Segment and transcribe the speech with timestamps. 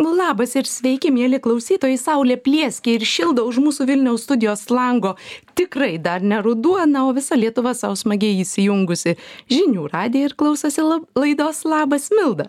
[0.00, 1.98] Labas ir sveiki, mėly klausytojai.
[2.00, 5.12] Saulė plieskiai ir šildo už mūsų Vilniaus studijos lango.
[5.58, 9.18] Tikrai dar neruduo, na, o visa Lietuva savo smagiai įsijungusi
[9.52, 12.48] žinių radiją ir klausosi lab, laidos Labas Milda.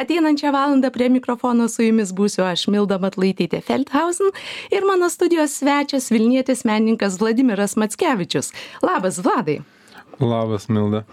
[0.00, 4.34] Ateinančią valandą prie mikrofono su jumis būsiu aš, Milda Matlaitytė Feldhausen
[4.74, 8.50] ir mano studijos svečias Vilnietis menininkas Vladimiras Matskevičius.
[8.82, 9.60] Labas, Vladai.
[10.20, 11.04] Labas, Milda.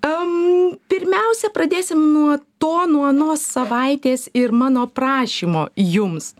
[0.00, 6.32] Um, pirmiausia, pradėsim nuo to, nuo anos savaitės ir mano prašymo jums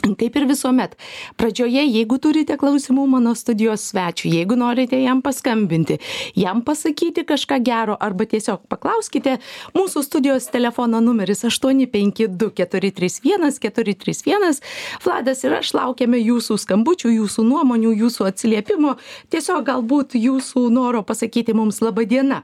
[0.00, 0.96] kaip ir visuomet.
[1.40, 5.98] Pradžioje jeigu turite klausimų mano studijos svečiui jeigu norite jam paskambinti
[6.38, 9.38] jam pasakyti kažką gero arba tiesiog paklauskite
[9.76, 14.62] mūsų studijos telefono numeris aštuoni penki du keturi trys vienas keturi trys vienas.
[15.04, 18.96] Vladas ir aš laukiame jūsų skambučių jūsų nuomonių jūsų atsiliepimų.
[19.32, 22.42] Tiesiog galbūt jūsų noro pasakyti mums laba diena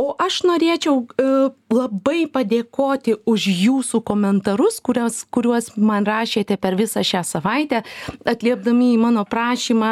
[0.00, 1.28] o aš norėčiau e,
[1.74, 7.82] labai padėkoti už jūsų komentarus kuriuos kuriuos man rašėte per visą šią savaitę
[8.26, 9.90] atliepdami į mano prašymą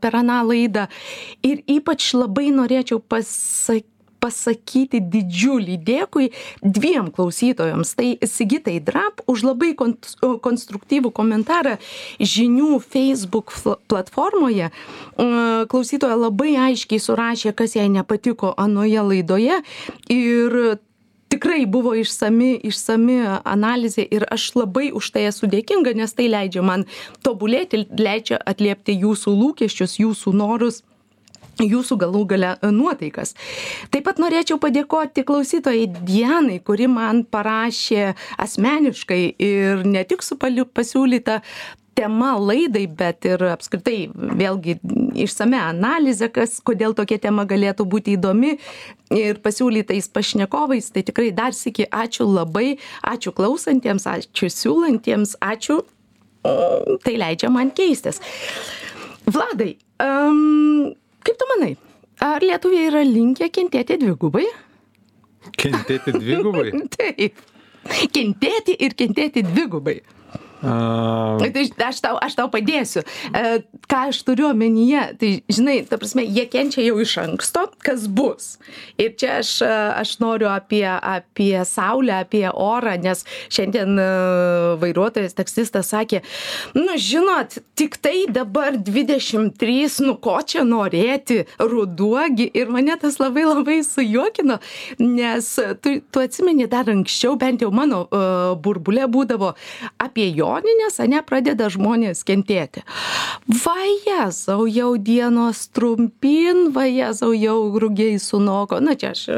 [0.00, 0.86] per aną laidą.
[1.46, 3.93] Ir ypač labai norėčiau pasakyti
[4.24, 6.30] pasakyti didžiulį dėkui
[6.64, 7.92] dviem klausytojams.
[7.98, 11.76] Tai sigitai drap už labai konstruktyvų komentarą
[12.20, 13.52] žinių feisbuk
[13.90, 14.70] platformoje.
[15.18, 19.60] Klausytoja labai aiškiai surašė kas jai nepatiko anoje laidoje
[20.12, 20.58] ir
[21.34, 26.62] tikrai buvo išsami išsami analizė ir aš labai už tai esu dėkinga nes tai leidžia
[26.62, 26.86] man
[27.26, 30.82] tobulėti leidžia atliepti jūsų lūkesčius jūsų norus
[31.62, 33.34] jūsų galų gale nuotaikas.
[33.94, 41.40] Taip pat norėčiau padėkoti klausytojai dianai kuri man parašė asmeniškai ir ne tik su pasiūlyta
[41.94, 44.76] tema laidai bet ir apskritai vėlgi
[45.24, 48.56] išsamia analize kas kodėl tokia tema galėtų būti įdomi
[49.14, 50.90] ir pasiūlytais pašnekovais.
[50.94, 55.82] Tai tikrai dar sykį ačiū labai ačiū klausantiems ačiū siūlantiems ačiū
[57.04, 58.20] tai leidžia man keistis.
[59.24, 60.92] Vladai um,
[61.24, 61.74] kaip tu manai
[62.24, 64.44] ar lietuviai yra linkę kentėti dvigubai?
[65.60, 66.70] Kentėti dvigubai?
[66.96, 67.40] Taip.
[68.14, 69.98] Kentėti ir kentėti dvigubai
[70.64, 73.02] Tai aš tau, aš tau padėsiu.
[73.04, 73.60] E,
[73.90, 78.54] ką aš turiu omenyje, tai žinai, ta prasme, jie kenčia jau iš anksto, kas bus.
[79.00, 79.52] Ir čia aš,
[80.00, 84.08] aš noriu apie, apie saulę, apie orą, nes šiandien e,
[84.80, 86.22] vairuotojas, taksistas sakė,
[86.78, 92.48] nu žinot, tik tai dabar 23, nu ko čia norėti, ruduogi.
[92.56, 94.58] Ir mane tas labai labai sujuokino,
[95.02, 95.50] nes
[95.84, 99.52] tu, tu atsimeni dar anksčiau, bent jau mano uh, burbulė būdavo
[100.00, 102.82] apie jo ligoninės ane pradeda žmonės kentėti.
[103.64, 103.76] Va
[104.06, 108.80] jėzau jau dienos trumpyn va jėzau jau rugiai sunoko.
[108.80, 109.28] Na čia aš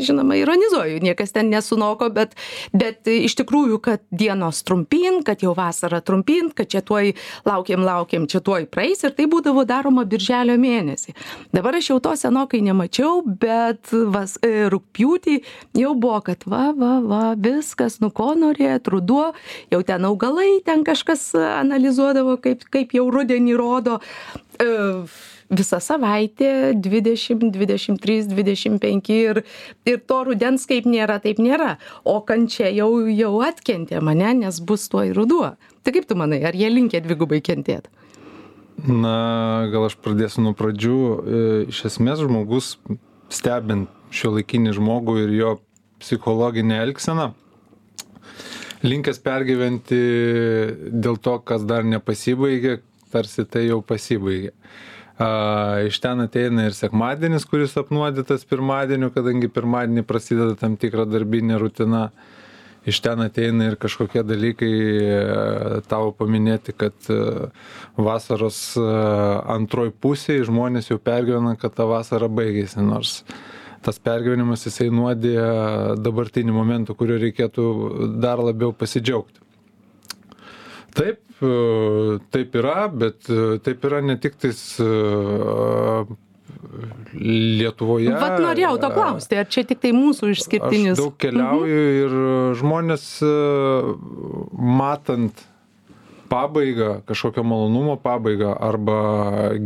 [0.00, 2.34] žinoma ironizuoju niekas ten nesunoko bet
[2.72, 8.28] bet iš tikrųjų kad dienos trumpyn kad jau vasara trumpyn kad čia tuoj laukiam laukiam
[8.28, 11.14] čia tuoj praeis ir tai būdavo daroma birželio mėnesį.
[11.52, 15.40] Dabar aš jau to senokai nemačiau bet vas e, rugpjūtį
[15.80, 19.32] jau buvo kad va va va viskas nu ko norėt ruduo
[19.72, 24.00] jau ten augalai augalai ten kažkas analizuodavo kaip kaip jau rudenį rodo.
[25.50, 29.42] Dvidešim dvidešim trys dvidešim penki ir
[29.86, 31.76] ir to rudens kaip nėra taip nėra.
[32.04, 35.56] O kančia jau jau atkentė mane nes bus tuoj ruduo.
[35.82, 37.88] Tai kaip tu manai ar jie linkę dvigubai kentėt?
[38.88, 40.98] Na gal aš pradėsiu nuo pradžių.
[40.98, 42.78] E, iš esmės žmogus
[43.30, 45.56] stebint šiuolaikinį žmogų ir jo
[46.02, 47.30] psichologinę elgseną
[48.84, 50.00] linkęs pergyventi
[50.92, 52.78] dėl to, kas dar nepasibaigė,
[53.12, 54.52] tarsi tai jau pasibaigė.
[55.14, 55.28] A,
[55.86, 62.08] iš ten ateina ir sekmadienis, kuris apnuodytas pirmadieniu, kadangi pirmadienį prasideda tam tikra darbinė rutina.
[62.84, 65.20] Iš ten ateina ir kažkokie dalykai e,
[65.88, 67.16] tavo paminėti, kad e,
[67.96, 68.84] vasaros e,
[69.54, 73.38] antroj pusėje žmonės jau pergyvena, kad ta vasara baigėsi, nors uh,
[73.84, 75.46] tas pergyvenimas jisai nuodija
[76.00, 77.64] dabartinį momentą, kuriuo reikėtų
[78.22, 79.42] dar labiau pasidžiaugti.
[80.94, 81.20] Taip,
[82.34, 83.26] taip yra, bet
[83.66, 84.60] taip yra ne tik tais
[87.14, 88.10] Lietuvoje.
[88.18, 90.96] Vat norėjau to klausti, ar čia tik tai mūsų išskirtinis.
[90.96, 91.98] Aš daug keliauju mhm.
[92.02, 92.14] ir
[92.60, 93.08] žmonės
[94.80, 95.44] matant
[96.30, 98.98] pabaigą, kažkokio malonumo pabaigą arba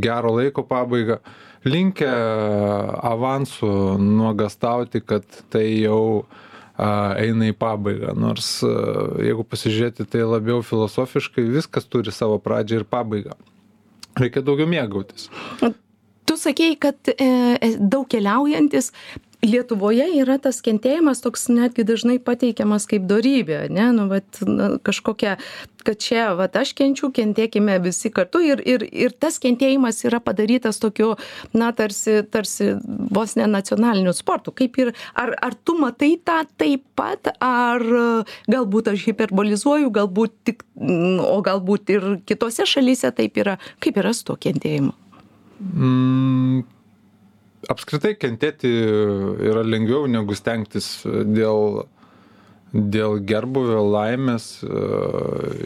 [0.05, 2.10] gero laiko pabaigą, uh, linkę
[3.08, 3.72] avansų
[4.02, 6.26] nuogastauti, kad tai jau
[6.78, 8.14] eina į pabaigą.
[8.14, 13.34] Nors jeigu pasižiūrėti tai labiau filosofiškai, viskas turi savo pradžią ir pabaigą.
[14.19, 15.28] Reikia daugiau mėgautis.
[16.28, 17.26] Tu sakėjai, kad e,
[17.56, 18.90] e, daug keliaujantis
[19.38, 25.37] Lietuvoje yra tas kentėjimas toks netgi dažnai pateikiamas kaip dorybė, ne, nu, vat, na, kažkokia,
[25.87, 30.81] kad čia, vat, aš kenčiu, kentėkime visi kartu ir, ir, ir tas kentėjimas yra padarytas
[30.82, 31.12] tokiu,
[31.55, 32.73] na, tarsi, tarsi
[33.14, 34.50] vos ne nacionaliniu sportu.
[34.58, 37.84] Kaip ir, ar, ar tu matai tą taip pat, ar
[38.50, 40.67] galbūt aš hiperbolizuoju, galbūt tik,
[41.23, 44.96] o galbūt ir kitose šalyse taip yra, kaip yra su tuo kentėjimu?
[47.66, 51.88] Apskritai kentėti yra lengviau negu stengtis dėl,
[52.70, 54.60] dėl gerbuvio, laimės,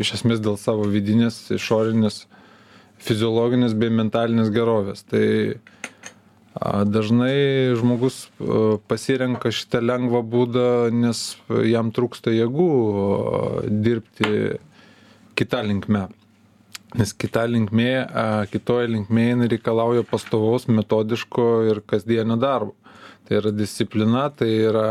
[0.00, 2.22] iš esmės dėl savo vidinės, išorinės,
[3.02, 5.04] fiziologinės bei mentalinės gerovės.
[5.04, 5.60] Tai
[6.88, 8.24] dažnai žmogus
[8.88, 10.66] pasirenka šitą lengvą būdą,
[10.96, 11.22] nes
[11.68, 12.72] jam trūksta jėgų
[13.68, 14.32] dirbti
[15.36, 16.08] kitą linkmę
[16.98, 17.90] nes kita linkmė
[18.52, 22.76] kitoj linkmėj jinai reikalauja pastovaus metodiško ir kasdienio darbo
[23.26, 24.86] tai yra disciplina tai yra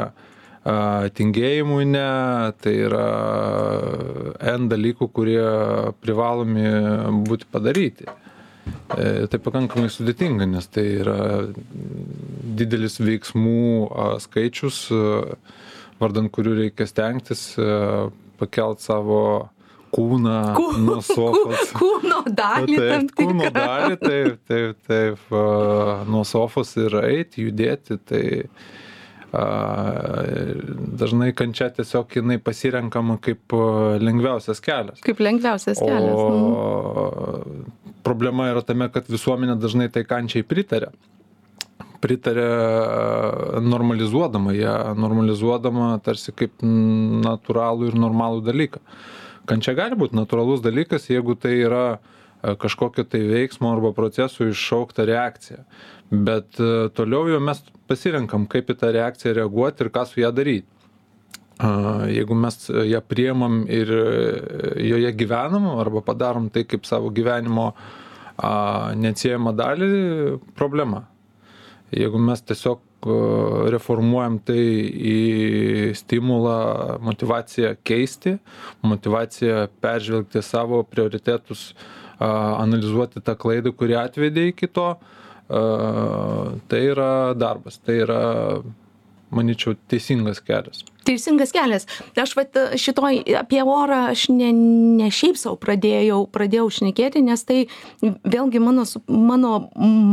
[1.17, 3.05] tingėjimui ne, tai yra
[4.53, 5.41] N dalykų, kurie
[6.01, 6.67] privalomi
[7.25, 8.05] būti padaryti.
[8.05, 11.47] E, tai pakankamai sudėtinga, nes tai yra
[12.61, 13.89] didelis veiksmų
[14.21, 14.83] skaičius,
[16.01, 17.55] vardant kurių reikia stengtis,
[18.37, 19.49] pakelt savo
[19.91, 21.73] kūną Kū, nuo sofos.
[21.77, 22.77] Kūno dalį.
[22.79, 28.49] Taip, kūno dalį, taip, taip, taip, uh, nuo sofos ir eiti, judėti, tai uh,
[31.01, 34.99] dažnai kančia tiesiog jinai pasirenkama kaip uh, lengviausias kelias.
[35.05, 36.17] Kaip lengviausias kelias.
[36.17, 37.71] O mhm.
[38.07, 40.93] problema yra tame, kad visuomenė dažnai tai kančiai pritarė
[42.01, 42.47] pritarė
[43.61, 48.81] normalizuodama ją, normalizuodama tarsi kaip natūralų ir normalų dalyką
[49.49, 55.05] kančia gali būt natūralus dalykas jeigu tai yra e, kažkokio tai veiksmo arba proceso iššaukta
[55.09, 55.63] reakcija.
[56.11, 60.31] Bet e, toliau jau mes pasirenkam kaip į tą reakciją reaguot ir ką su ja
[60.35, 60.67] daryt.
[62.09, 62.55] Jeigu mes
[62.89, 64.05] ją priemam ir e,
[64.87, 67.71] joje gyvenam arba padarom tai kaip savo gyvenimo
[68.41, 69.89] neatsiejamą dalį
[70.57, 71.03] problema.
[71.93, 74.61] Jeigu mes tiesiog reformuojam tai
[75.11, 78.35] į stimulą motyvaciją keisti
[78.85, 81.71] motyvaciją peržvelgti savo prioritetus
[82.21, 84.91] analizuoti tą klaidą kuri atvedė iki to.
[86.71, 88.21] Tai yra darbas tai yra
[89.31, 90.83] manyčiau teisingas kelias.
[91.07, 91.87] Teisingas kelias.
[92.19, 97.63] Aš vat šitoj apie orą aš ne ne šiaip sau pradėjau pradėjau šnekėti nes tai
[98.03, 99.53] vėlgi mano mano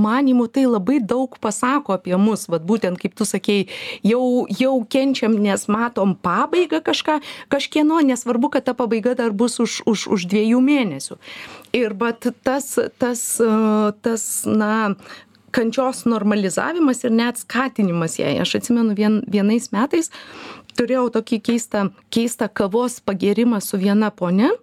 [0.07, 2.47] manymu tai labai daug pasako apie mus.
[2.49, 3.69] Vat būtent kaip tu sakei
[4.07, 7.21] jau jau kenčiam nes matom pabaigą kažką
[7.53, 11.19] kažkieno nesvarbu kad ta pabaiga dar bus už už už dviejų mėnesių.
[11.77, 13.25] Ir vat tas tas
[14.03, 14.97] tas na
[15.59, 18.37] kančios normalizavimas ir net skatinimas jai.
[18.43, 20.13] Aš atsimenu vien vienais metais
[20.79, 24.55] turėjau tokį keistą keistą kavos pagėrimą su viena ponia.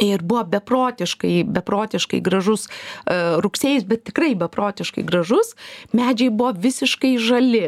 [0.00, 5.52] Ir buvo beprotiškai beprotiškai gražus e, rugsėjis bet tikrai beprotiškai gražus.
[5.92, 7.60] Medžiai buvo visiškai žali.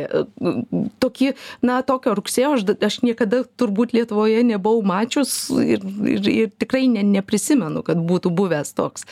[1.03, 5.85] Toki na tokio rugsėjo aš aš niekada turbūt lietuvoje nebuvau mačius ir
[6.15, 9.05] ir ir tikrai ne neprisimenu kad būtų buvęs toks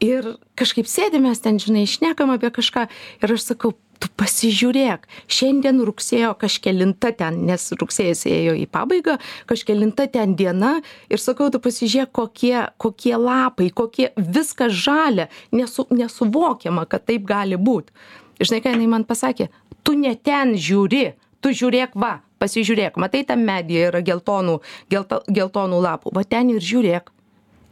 [0.00, 2.86] ir kažkaip sėdim mes ten žinai šnekam apie kažką
[3.22, 9.18] ir aš sakau tu pasižiūrėk šiandien rugsėjo kažkelinta ten nes rugsėjis ėjo į pabaigą
[9.50, 10.78] kažkelinta ten diena
[11.12, 17.60] ir sakau tu pasižiūrėk kokie kokie lapai kokie viskas žalia nesu nesuvokiama kad taip gali
[17.60, 17.92] būt.
[18.40, 19.50] Žinai ką jinai man pasakė?
[19.84, 21.12] Tu ne ten žiūri
[21.44, 22.96] tu žiūrėk va pasižiūrėk.
[22.96, 24.60] Matai tam medyje yra geltonų
[24.92, 26.12] gelto geltonų lapų.
[26.16, 27.12] Va ten ir žiūrėk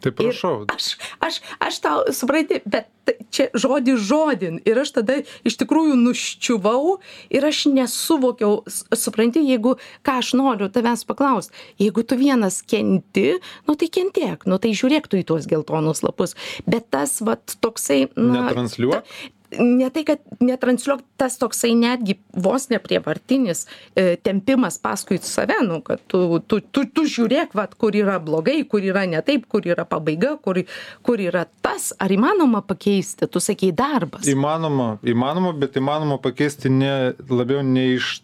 [0.05, 0.63] Tai prašau.
[0.63, 0.93] Ir aš,
[1.25, 2.91] aš, aš tau, supranti, bet
[3.35, 4.59] čia žodį žodin.
[4.69, 6.99] Ir aš tada iš tikrųjų nuščiuvau
[7.35, 8.63] ir aš nesuvokiau,
[8.95, 9.77] supranti, jeigu,
[10.07, 15.11] ką aš noriu tavęs paklausti, jeigu tu vienas kenti, nu tai kentiek, nu tai žiūrėk
[15.11, 16.37] tu į tuos geltonus lapus.
[16.69, 18.07] Bet tas, va, toksai...
[18.15, 19.03] Na, Netransliuok.
[19.03, 23.65] Ta, ne tai kad netransliuok tas toksai netgi vos ne prievartinis
[23.97, 28.61] e, tempimas paskui save nu kad tu tu tu tu žiūrėk vat kur yra blogai
[28.69, 30.61] kur yra ne taip kur yra pabaiga kur
[31.03, 34.29] kur yra tas ar įmanoma pakeisti tu sakei darbas.
[34.29, 38.19] Įmanoma įmanoma bet įmanoma pakeisti ne labiau ne iš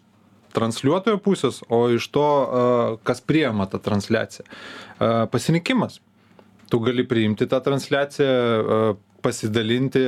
[0.55, 2.27] transliuotojo pusės o iš to
[3.03, 4.45] kas priima tą transliaciją.
[5.31, 5.99] Pasirinkimas
[6.69, 10.05] tu gali priimti tą transliaciją pasidalinti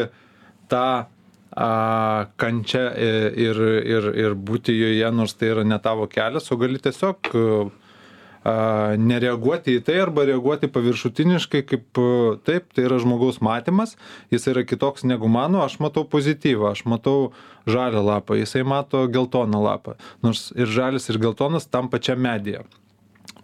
[0.71, 0.87] tą
[1.57, 2.85] a, kančią
[3.47, 3.59] ir,
[3.97, 7.67] ir, ir būti joje, nors tai yra ne tavo kelias, o gali tiesiog a,
[8.47, 12.01] nereaguoti į tai arba reaguoti paviršutiniškai, kaip
[12.47, 13.97] taip, tai yra žmogaus matymas,
[14.31, 17.31] jis yra kitoks negu mano, aš matau pozityvą, aš matau
[17.67, 22.63] žalią lapą, jisai mato geltoną lapą, nors ir žalis, ir geltonas tam pačiam medyje.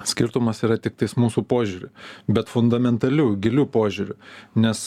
[0.08, 1.92] Skirtumas yra tik tais mūsų požiūriu,
[2.28, 4.18] bet fundamentalių, gilių požiūrių,
[4.60, 4.82] nes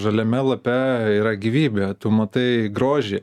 [0.00, 0.78] žaliame lape
[1.18, 3.20] yra gyvybė, tu matai grožį,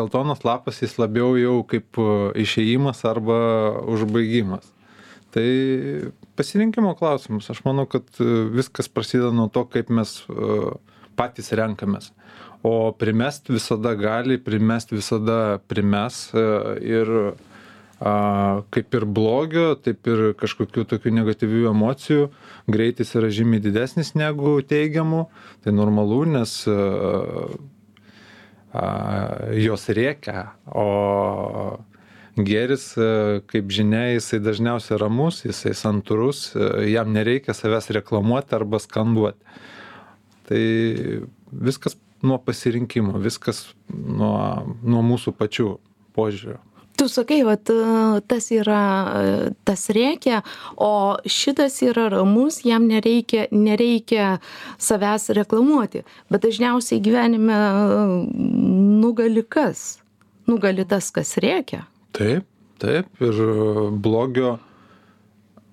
[0.00, 2.02] geltonas lapas jis labiau jau kaip
[2.42, 3.40] išėjimas arba
[3.94, 4.66] užbaigimas.
[5.30, 5.46] Tai
[6.36, 7.50] pasirinkimo klausimas.
[7.50, 8.24] Aš manau kad e,
[8.54, 10.72] viskas prasideda nuo to kaip mes e,
[11.18, 12.10] patys renkamės.
[12.66, 16.44] O primest visada gali primest visada primes e,
[16.96, 17.12] ir
[18.00, 22.30] a, kaip ir blogio, taip ir kažkokių tokių negatyvių emocijų
[22.70, 25.26] greitis yra žymiai didesnis negu teigiamų.
[25.64, 26.80] Tai normalu, nes a,
[28.72, 28.88] a,
[29.60, 30.88] jos rėkia, o
[32.38, 36.52] gėris e, kaip žinia jisai dažniausiai ramus jisai santūrus
[36.88, 39.58] jam nereikia savęs reklamuoti arba skanduoti
[40.48, 40.62] tai
[41.50, 44.36] viskas nuo pasirinkimo viskas nuo
[44.82, 45.70] nuo mūsų pačių
[46.16, 46.58] požiūrio
[47.00, 47.70] Tu sakai, vat,
[48.28, 48.82] tas yra,
[49.64, 50.42] tas reikia,
[50.76, 54.34] o šitas yra ramus, jam nereikia, nereikia
[54.76, 56.04] savęs reklamuoti.
[56.28, 57.56] Bet dažniausiai gyvenime
[59.00, 60.02] nugali kas?
[60.50, 61.86] Nugali tas, kas reikia.
[62.12, 62.44] Taip,
[62.84, 63.40] taip, ir
[63.96, 64.58] blogio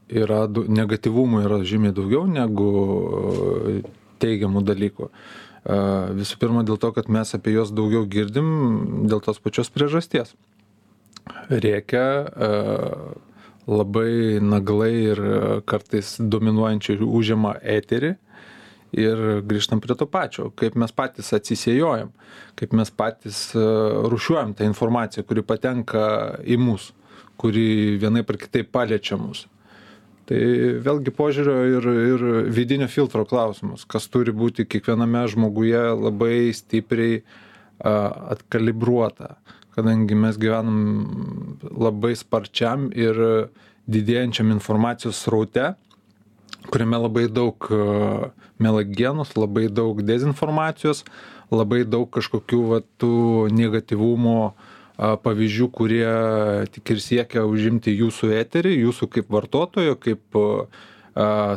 [0.07, 3.77] yra, negatyvumų yra žymiai daugiau negu e,
[4.23, 5.09] teigiamų dalykų.
[5.11, 5.79] E,
[6.23, 8.47] visų pirma, dėl to, kad mes apie juos daugiau girdim,
[9.11, 10.37] dėl tos pačios priežasties.
[11.49, 12.51] Reikia e,
[13.67, 15.21] labai naglai ir
[15.67, 18.15] kartais dominuojančiai užima eterį.
[18.97, 22.13] Ir grįžtam prie to pačio kaip mes patys atsisėjojam
[22.55, 23.63] kaip mes patys e,
[24.07, 26.05] rūšiuojam tą informaciją kuri patenka
[26.47, 26.93] į mus
[27.37, 29.45] kuri vienaip ar kitaip paliečia mus.
[30.27, 30.39] Tai
[30.83, 37.21] vėlgi požiūrio ir ir vidinio filtro klausimas kas turi būti kiekviename žmoguje labai stipriai
[37.83, 39.35] atkalibruota
[39.77, 40.79] kadangi mes gyvenam
[41.61, 43.19] labai sparčiam ir
[43.85, 45.75] didėjančiam informacijos sraute
[46.71, 47.69] kuriame labai daug
[48.57, 51.03] melagienos labai daug dezinformacijos
[51.53, 53.13] labai daug kažkokių va tų
[53.53, 54.39] negatyvumo
[54.97, 56.09] pavyzdžių kurie
[56.73, 60.39] tik ir siekia užimti jūsų eterį jūsų kaip vartotojo kaip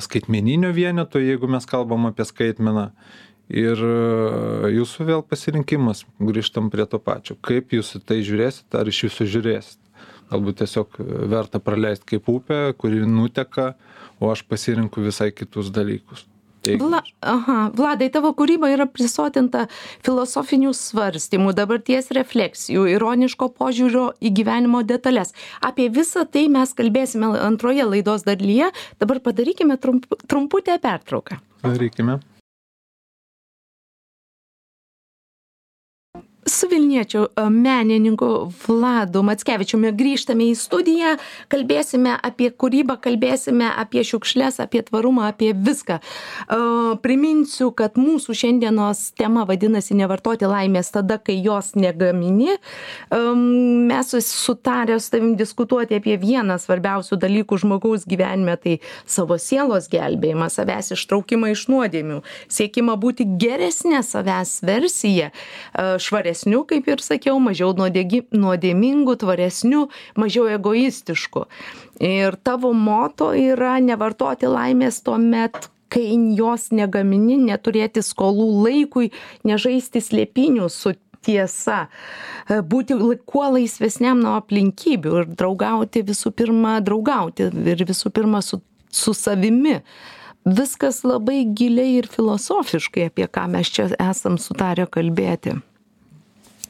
[0.05, 2.91] skaitmeninio vieneto jeigu mes kalbam apie skaitmeną
[3.51, 3.83] ir
[4.77, 9.27] jūsų vėl pasirinkimas grįžtam prie to pačio kaip jūs į tai žiūrėsit ar iš viso
[9.27, 9.79] žiūrėsit
[10.31, 13.75] galbūt tiesiog verta praleist kaip upę kuri nuteka
[14.21, 16.29] o aš pasirenku visai kitus dalykus
[16.61, 19.65] Vla, aha, Vladai, tavo kūryba yra prisotinta
[20.05, 25.33] filosofinių svarstymų, dabarties refleksijų, ironiško požiūrio į gyvenimo detalės.
[25.65, 28.69] Apie visą tai mes kalbėsime antroje laidos dalyje.
[29.01, 31.41] Dabar padarykime trump, trumputę pertrauką.
[31.65, 32.21] Darykime.
[36.51, 41.15] Su vilniečiu e, menininku Vladu Matskevičiumi grįžtame į studiją,
[41.53, 46.01] kalbėsime apie kūrybą, kalbėsime apie šiukšlės, apie tvarumą, apie viską.
[46.01, 46.59] E,
[47.05, 52.57] priminsiu, kad mūsų šiandienos tema vadinasi nevartoti laimės tada, kai jos negamini.
[52.57, 53.23] E,
[53.93, 60.51] mes sutarę su tavim diskutuoti apie vieną svarbiausių dalykų žmogaus gyvenime, tai savo sielos gelbėjimą,
[60.51, 65.31] savęs ištraukimą iš nuodėmių, siekimą būti geresnė savęs versija,
[65.77, 71.47] švaresnė geresniu kaip ir sakiau mažiau nuodėgi nuodėmingu tvaresniu mažiau egoistišku
[72.01, 79.11] ir tavo moto yra nevartoti laimės tuomet kai jos negamini neturėti skolų laikui
[79.45, 81.89] nežaisti slėpynių su tiesa
[82.49, 82.95] būti
[83.27, 89.81] kuo laisvesniam nuo aplinkybių ir draugauti visų pirma draugauti ir visų pirma su su savimi.
[90.45, 95.61] Viskas labai giliai ir filosofiškai apie ką mes čia esam sutarę kalbėti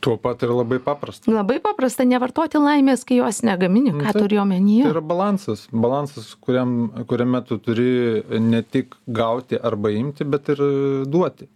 [0.00, 1.28] Tuo pat ir labai paprasta.
[1.28, 3.92] Labai paprasta nevartoti laimės, kai jos negamini.
[3.92, 4.86] Ką tai, turiu omenyje?
[4.86, 5.66] Tai yra balansas.
[5.72, 6.70] Balansas, kuriam,
[7.10, 10.62] kuriame tu turi ne tik gauti arba imti, bet ir
[11.04, 11.50] duoti.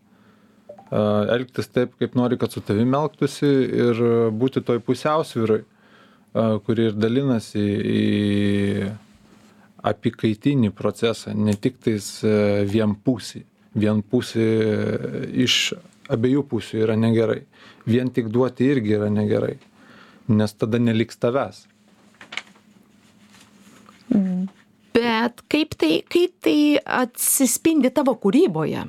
[0.92, 3.48] Elgtis taip, kaip nori, kad su tavimi elgtųsi
[3.86, 4.02] ir
[4.36, 5.62] būti toj pusiausvyrai,
[6.66, 8.04] kuri ir dalinasi į
[9.88, 12.06] apikaitinį procesą, ne tik tais
[12.68, 13.42] vienpusį.
[13.74, 14.46] Vienpusį
[15.48, 15.58] iš
[16.12, 17.44] abiejų pusių yra negerai
[17.86, 19.58] vien tik duoti irgi yra negerai,
[20.28, 21.64] nes tada neliks tavęs.
[24.94, 28.84] Bet kaip tai, kaip tai atsispindi tavo kūryboje?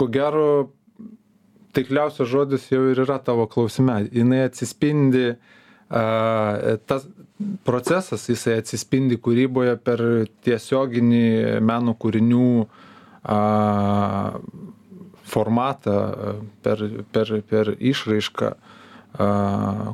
[0.00, 0.72] Ko gero,
[1.76, 4.00] taikliausias žodis jau ir yra tavo klausime.
[4.08, 5.26] Jis atsispindi
[5.90, 7.06] tas
[7.66, 10.02] procesas, jisai atsispindi kūryboje per
[10.46, 12.46] tiesioginį meno kūrinių
[13.22, 14.38] a,
[15.30, 15.96] formatą,
[16.64, 16.82] per,
[17.14, 19.30] per, per išraišką, a,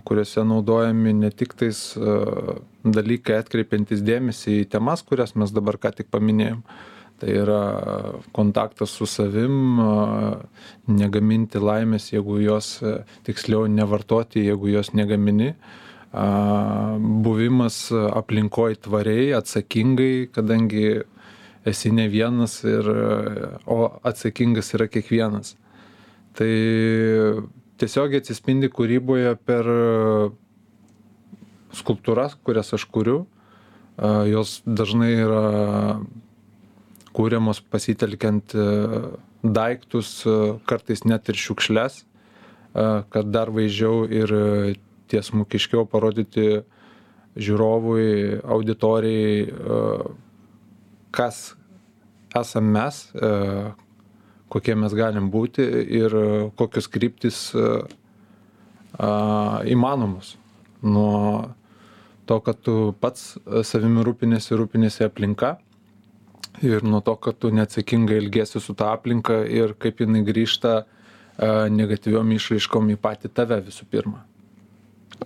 [0.06, 5.94] kuriuose naudojami ne tik tais a, dalykai atkreipiantis dėmesį į temas, kurias mes dabar ką
[5.96, 6.62] tik paminėjom.
[7.16, 7.60] Tai yra
[8.36, 9.78] kontaktas su savim,
[10.84, 12.74] negaminti laimės, jeigu jos,
[13.24, 15.54] tiksliau, nevartoti, jeigu jos negamini,
[17.24, 20.84] buvimas aplinkoj tvariai, atsakingai, kadangi
[21.66, 22.88] esi ne vienas, ir,
[23.66, 25.54] o atsakingas yra kiekvienas.
[26.36, 26.50] Tai
[27.80, 29.68] tiesiog atsispindi kūryboje per
[31.76, 33.24] skulptūras, kurias aš kuriu.
[34.28, 35.44] Jos dažnai yra
[37.16, 38.52] kūriamos pasitelkiant
[39.56, 40.10] daiktus,
[40.68, 42.02] kartais net ir šiukšles,
[42.74, 44.34] kad dar vaizdžiau ir
[45.08, 46.64] tiesmukiškiau parodyti
[47.36, 49.48] žiūrovui, auditorijai,
[51.16, 51.54] kas
[52.36, 53.02] esam mes,
[54.52, 55.64] kokie mes galim būti
[55.98, 56.16] ir
[56.58, 57.38] kokios kryptis
[58.96, 60.34] įmanomos.
[60.86, 61.54] Nuo
[62.28, 65.56] to, kad tu pats savimi rūpinėsi, rūpinėsi aplinka
[66.64, 70.78] ir nuo to, kad tu neatsakingai ilgėsi su tą aplinką ir kaip jinai grįžta
[71.72, 74.24] negatyviom išraiškom į patį tave visų pirma.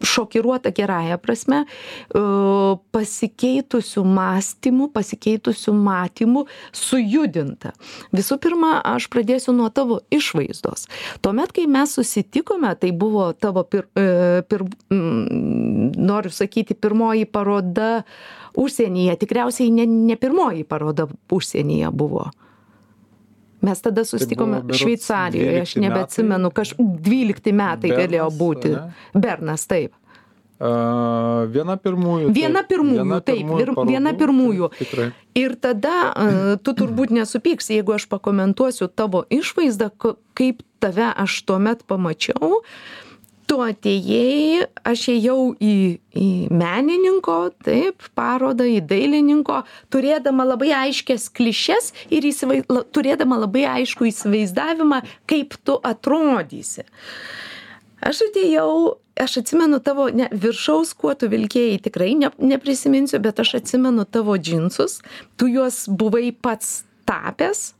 [0.00, 1.64] šokiruota gerąja prasme,
[2.96, 6.44] pasikeitusių mąstymų, pasikeitusių matymų,
[6.76, 7.72] sujudinta.
[8.14, 10.88] Visų pirma, aš pradėsiu nuo tavo išvaizdos.
[11.24, 18.02] Tuomet, kai mes susitikome, tai buvo tavo, pir, e, pir, noriu sakyti, pirmoji paroda
[18.58, 22.30] užsienyje, tikriausiai ne, ne pirmoji paroda užsienyje buvo.
[23.62, 28.72] Mes tada susitikome tai Šveicarijoje, aš nebeatsimenu, kaž 12 metai Bernas, galėjo būti.
[28.74, 29.20] Ne?
[29.24, 29.94] Bernas, taip.
[30.62, 32.32] Uh, viena pirmųjų.
[32.34, 34.68] Viena pirmųjų, viena taip, pirmųjų parodų, viena pirmųjų.
[34.78, 35.06] Tikrai.
[35.38, 39.90] Ir tada uh, tu turbūt nesupyks, jeigu aš pakomentuosiu tavo išvaizdą,
[40.38, 42.60] kaip tave aš tuomet pamačiau.
[42.60, 43.01] Uh,
[43.46, 45.74] tu atėjai aš ėjau į
[46.12, 54.10] į menininko taip parodą į dailininko turėdama labai aiškias klišes ir įsivai turėdama labai aiškų
[54.10, 56.84] įsivaizdavimą kaip tu atrodysi.
[58.02, 63.58] Aš atėjau aš atsimenu tavo ne viršaus kuo tu vilkėjai tikrai ne neprisiminsiu bet aš
[63.60, 65.00] atsimenu tavo džinsus
[65.36, 67.72] tu juos buvai pats tapęs.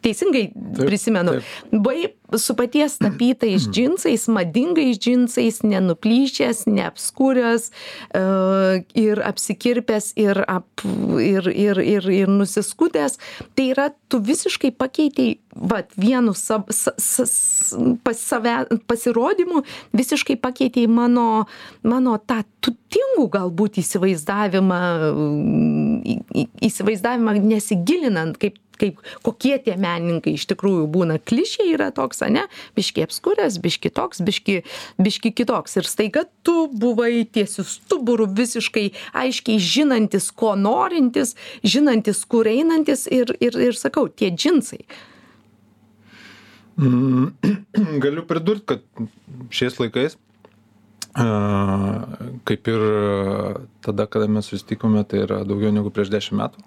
[0.00, 0.46] Teisingai
[0.78, 1.42] prisimenu.
[1.72, 8.22] buvai su paties tapytais džinsais madingais džinsais nenuplyšęs neapskuręs e,
[8.94, 10.84] ir apsikirpęs ir ap
[11.18, 13.18] ir ir ir ir nusiskutęs.
[13.54, 17.24] Tai yra tu visiškai pakeitei vat vienu sa sa sa
[18.04, 18.54] pas save
[18.86, 19.62] pasirodymu
[19.92, 21.46] visiškai pakeitei mano
[21.82, 24.80] mano tą turtingų galbūt įsivaizdavimą
[26.62, 31.18] įsivaizdavimą nesigilinant kaip kaip kokie tie menininkai iš tikrųjų būna.
[31.20, 32.46] Klišė yra toks ane?
[32.78, 34.56] Biškį apskuręs biškį toks biškį
[35.00, 35.76] biškį kitoks.
[35.80, 38.88] Ir staiga tu buvai tiesiu stuburu visiškai
[39.24, 44.84] aiškiai žinantis ko norintis žinantis kur einantis ir ir ir sakau tie džinsai.
[46.80, 47.32] Mm,
[48.04, 49.06] Galiu pridurti, kad
[49.52, 50.16] šiais laikais,
[52.48, 52.84] kaip ir
[53.84, 56.64] tada, kada mes susitikome, tai yra daugiau negu prieš dešimt metų,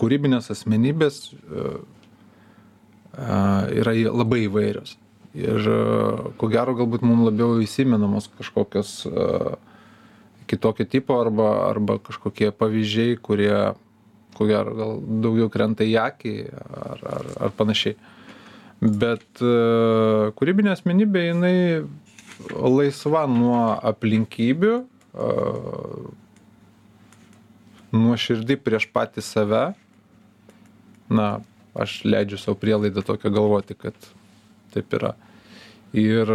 [0.00, 1.22] kūrybinės asmenybės
[3.14, 4.96] yra labai įvairios.
[5.38, 5.66] Ir
[6.38, 8.94] ko gero galbūt mums labiau įsimenamos kažkokios
[10.50, 13.54] kitokio tipo arba, arba kažkokie pavyzdžiai, kurie,
[14.34, 17.94] ko gero, gal daugiau krenta į akį ar, ar, ar panašiai.
[18.80, 19.42] Bet
[20.40, 21.56] kūrybinė asmenybė, jinai
[22.50, 23.60] laisva nuo
[23.92, 24.74] aplinkybių,
[27.94, 29.62] nuoširdi prieš patį save,
[31.10, 31.28] na,
[31.74, 33.94] aš leidžiu savo prielaidą tokią galvoti, kad
[34.74, 35.14] taip yra.
[35.96, 36.30] Ir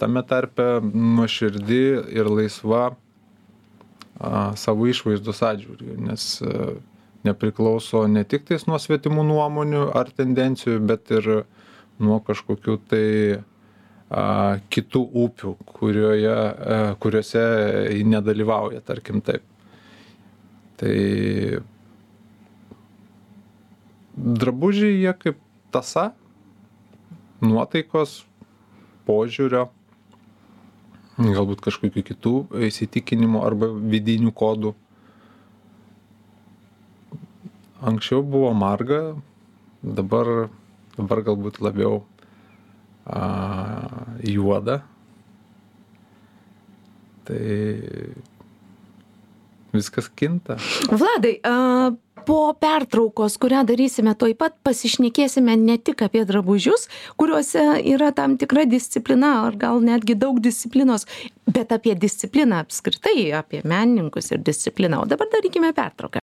[0.00, 1.82] tame tarpe nuoširdi
[2.16, 2.90] ir laisva
[4.20, 6.72] a, savo išvaizdos atžvilgiu, nes a,
[7.24, 11.30] nepriklauso ne tik tais nuo svetimų nuomonių ar tendencijų, bet ir
[12.00, 14.24] nuo kažkokių tai a,
[14.72, 17.44] kitų upių, kurioje, a, kuriuose
[17.96, 19.44] ji nedalyvauja, tarkim taip.
[20.80, 20.96] Tai
[24.20, 25.38] drabužiai jie kaip
[25.72, 26.10] tasa,
[27.40, 28.20] nuotaikos,
[29.08, 29.68] požiūrio,
[31.20, 32.34] galbūt kažkokių kitų
[32.68, 34.74] įsitikinimų arba vidinių kodų.
[37.80, 39.00] Anksčiau buvo marga,
[39.82, 40.50] dabar,
[40.98, 42.02] dabar galbūt labiau
[43.08, 43.22] a,
[44.20, 44.82] juoda.
[47.24, 47.40] Tai
[49.72, 50.58] viskas kinta.
[50.92, 51.92] Vladai, a,
[52.26, 56.88] po pertraukos, kurią darysime toj pat, pasišnekėsime ne tik apie drabužius,
[57.20, 61.08] kuriuose yra tam tikra disciplina, ar gal netgi daug disciplinos,
[61.50, 65.04] bet apie discipliną apskritai, apie menininkus ir discipliną.
[65.04, 66.20] O dabar darykime pertrauką.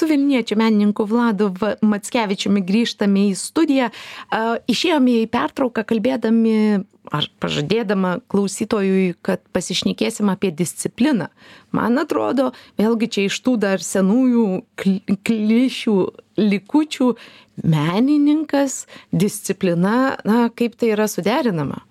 [0.00, 1.50] Su vilniečiu menininku Vladu
[1.84, 3.90] Matskevičiumi grįžtame į studiją.
[4.70, 6.54] Išėjome į pertrauką kalbėdami,
[7.12, 11.28] ar pažadėdama klausytojui, kad pasišnekėsim apie discipliną.
[11.76, 14.46] Man atrodo, vėlgi čia iš tų dar senųjų
[15.28, 15.96] klišių
[16.40, 17.10] likučių
[17.60, 21.82] menininkas, disciplina, na, kaip tai yra suderinama?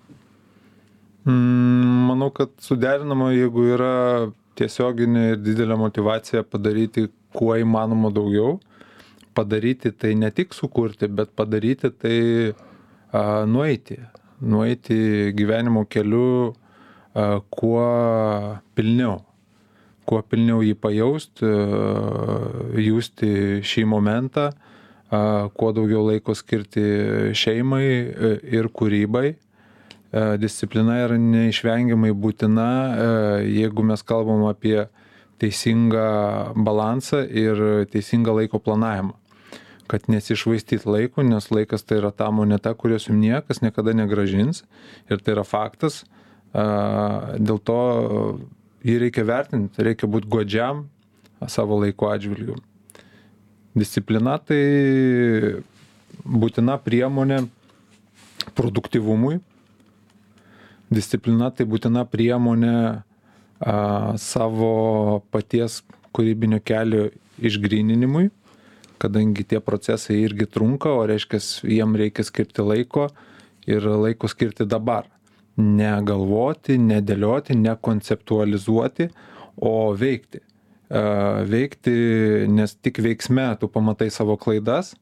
[1.28, 3.94] Mm, manau, kad suderinama, jeigu yra
[4.58, 8.58] tiesioginė ir didelė motivacija padaryti kuo įmanoma daugiau.
[9.34, 12.18] Padaryti tai ne tik sukurti, bet padaryti tai
[13.12, 14.00] a, nueiti.
[14.40, 16.50] Nueiti gyvenimo keliu
[17.14, 17.84] a, kuo
[18.74, 19.20] pilniau.
[20.08, 21.46] Kuo pilniau jį pajausti,
[22.82, 25.20] jūsti šį momentą, a,
[25.54, 26.82] kuo daugiau laiko skirti
[27.38, 29.28] šeimai e, ir kūrybai.
[30.10, 33.12] A, disciplina yra neišvengiamai būtina, a,
[33.46, 34.88] jeigu mes kalbam apie
[35.40, 36.04] teisingą
[36.68, 39.16] balansą ir teisingą laiko planavimą
[39.90, 44.62] kad nesišvaistyt laiko, nes laikas tai yra ta moneta, kurios jums niekas niekada negražins
[45.10, 46.04] ir tai yra faktas.
[46.54, 47.80] Dėl to
[48.86, 50.84] jį reikia vertinti, reikia būti godžiam
[51.50, 52.60] savo laiko atžvilgiu.
[53.74, 54.62] Disciplina tai
[56.22, 57.42] būtina priemonė
[58.54, 59.40] produktivumui.
[60.90, 63.02] Disciplina tai būtina priemonė
[63.60, 65.80] a, savo paties
[66.16, 67.08] kūrybinio kelio
[67.40, 68.30] išgryninimui,
[69.00, 73.08] kadangi tie procesai irgi trunka, o reiškia, jiem reikia skirti laiko
[73.68, 75.08] ir laiko skirti dabar.
[75.60, 79.10] Negalvoti, nedėlioti, nekonceptualizuoti,
[79.60, 80.40] o veikti.
[81.50, 81.92] Veikti,
[82.50, 84.94] nes tik veiksme tu pamatai savo klaidas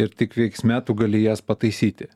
[0.00, 2.08] ir tik veiksme tu gali jas pataisyti.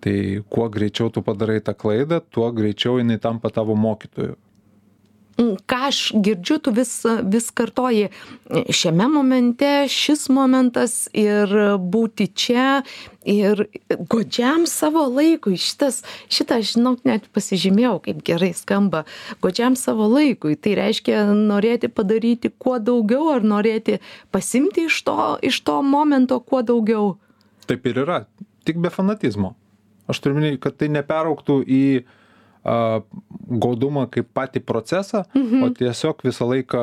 [0.00, 0.14] Tai
[0.52, 4.36] kuo greičiau tu padarai tą klaidą, tuo greičiau jinai tampa tavo mokytoju
[5.40, 6.92] ką aš girdžiu, tu vis,
[7.32, 8.08] vis kartoji
[8.72, 12.82] šiame momente, šis momentas ir būti čia
[13.24, 13.66] ir
[14.10, 15.56] godžiam savo laikui.
[15.60, 19.04] Šitas, šitą, žinau, net pasižymėjau, kaip gerai skamba.
[19.44, 20.56] Godžiam savo laikui.
[20.60, 24.00] Tai reiškia norėti padaryti kuo daugiau ar norėti
[24.34, 27.16] pasimti iš to, iš to momento kuo daugiau.
[27.70, 28.24] Taip ir yra.
[28.68, 29.54] Tik be fanatizmo.
[30.10, 32.16] Aš turiu minėti, kad tai neperauktų į uh,
[32.60, 35.62] godumą kaip patį procesą, mhm.
[35.64, 36.82] o tiesiog visą laiką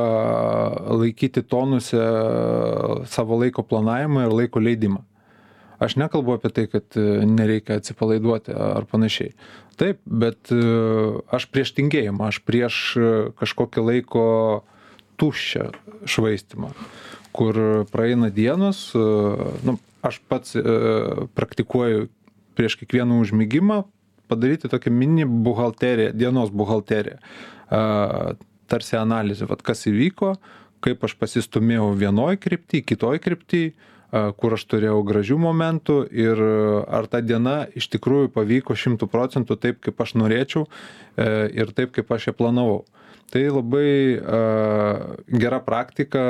[0.97, 2.01] laikyti tonuse
[3.13, 5.03] savo laiko planavimą ir laiko leidimą.
[5.77, 9.35] Aš nekalbu apie tai, kad e, nereikia atsipalaiduoti ar panašiai.
[9.77, 10.61] Taip, bet e,
[11.29, 14.25] aš prieš tingėjimą, aš prieš e, kažkokį laiko
[15.21, 15.69] tuščią
[16.09, 16.71] švaistimą,
[17.33, 17.57] kur
[17.93, 18.91] praeina dienos,
[19.65, 19.73] nu,
[20.05, 20.53] aš pats
[21.37, 22.05] praktikuoju
[22.57, 23.79] prieš kiekvieną užmygimą,
[24.27, 27.19] padaryti tokią mini buhalteriją, dienos buhalteriją.
[28.67, 30.35] Tarsi analizė, vat, kas įvyko,
[30.83, 33.63] kaip aš pasistumėjau vienoj kryptį, kitoj kryptį,
[34.11, 36.39] kur aš turėjau gražių momentų ir
[36.87, 41.91] ar ta diena iš tikrųjų pavyko šimtų procentų taip, kaip aš norėčiau e, ir taip,
[41.95, 42.85] kaip aš ją planavau.
[43.27, 44.15] Tai labai
[45.27, 46.21] gera praktika,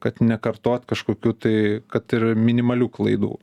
[0.00, 1.56] kad nekartot kažkokiu tai,
[1.92, 3.34] kad ir minimalių klaidų,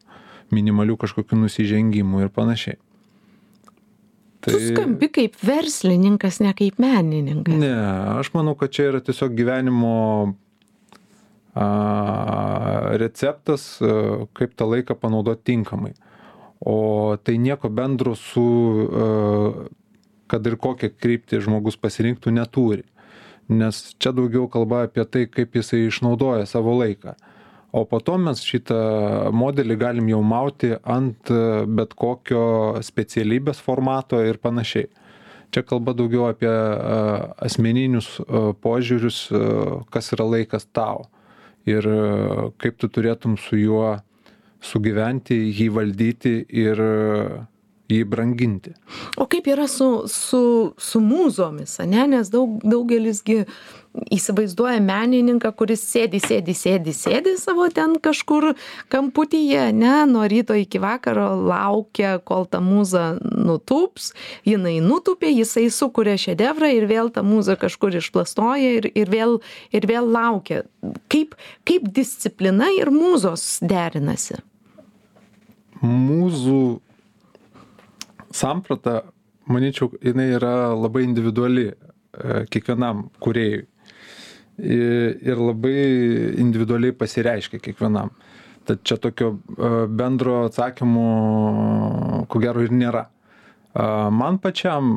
[0.49, 2.79] minimalių kažkokių nusižengimų ir panašiai.
[4.39, 4.53] Tai...
[4.53, 7.57] Tu skambi kaip verslininkas, ne kaip menininkas.
[7.59, 7.73] Ne,
[8.19, 9.95] aš manau, kad čia yra tiesiog gyvenimo
[11.53, 11.65] a,
[13.01, 13.97] receptas, a,
[14.37, 15.91] kaip tą laiką panaudoti tinkamai.
[16.59, 18.45] O tai nieko bendro su,
[18.87, 19.09] a,
[20.31, 22.87] kad ir kokią kryptį žmogus pasirinktų, neturi.
[23.49, 27.17] Nes čia daugiau kalba apie tai, kaip jisai išnaudoja savo laiką
[27.71, 28.79] o po to mes šitą
[29.35, 34.89] modelį galim jau mauti ant e, bet kokio specialybės formato ir panašiai.
[35.53, 36.97] Čia kalba daugiau apie e,
[37.45, 39.21] asmeninius e, požiūrius,
[39.93, 41.07] kas yra laikas tau
[41.69, 41.85] ir
[42.57, 43.99] kaip tu turėtum su juo
[44.65, 46.79] sugyventi, jį valdyti ir
[47.89, 48.75] jį branginti.
[49.17, 50.41] O kaip yra su, su,
[50.77, 52.05] su mūzomis, ne?
[52.13, 53.43] nes daug, daugelisgi
[54.13, 58.51] įsivaizduoja menininką, kuris sėdi, sėdi, sėdi, sėdi savo ten kažkur
[58.93, 64.11] kamputyje, ne, nuo ryto iki vakaro laukia, kol ta mūza nutups,
[64.47, 69.39] jinai nutupė, jisai sukuria šedevrą ir vėl ta mūza kažkur išplastoja ir, ir, vėl,
[69.73, 70.61] ir vėl laukia.
[71.11, 71.33] Kaip,
[71.67, 74.37] kaip disciplina ir mūzos derinasi?
[75.81, 76.61] Mūzų
[78.31, 79.03] samprata,
[79.49, 81.75] manyčiau, jinai yra labai individuali e,
[82.51, 83.65] kiekvienam kuriejui
[84.59, 85.79] ir labai
[86.43, 88.11] individualiai pasireiškia kiekvienam.
[88.67, 91.05] Tad čia tokio e, bendro atsakymo,
[92.29, 93.07] ko gero, ir nėra.
[93.07, 94.91] E, man pačiam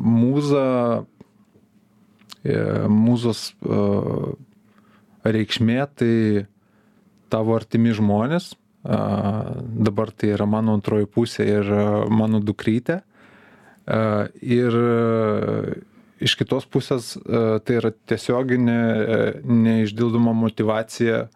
[0.00, 0.66] mūza,
[2.88, 3.40] mūzos
[5.24, 6.14] reikšmė tai
[7.30, 11.70] tavo artimi žmonės, dabar tai yra mano antroji pusė ir
[12.08, 13.00] mano dukrytė.
[14.40, 14.76] Ir
[16.20, 18.80] iš kitos pusės tai yra tiesioginė
[19.44, 21.26] neišdildoma motivacija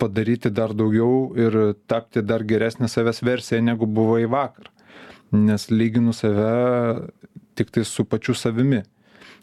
[0.00, 1.58] padaryti dar daugiau ir
[1.90, 4.70] tapti dar geresnė savęs versija, negu buvo į vakar.
[5.36, 7.10] Nes lyginu save
[7.58, 8.80] tik tai su pačiu savimi.